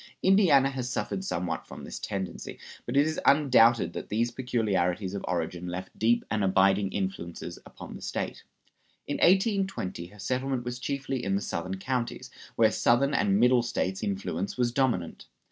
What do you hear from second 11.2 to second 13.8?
in the southern counties, where Southern and Middle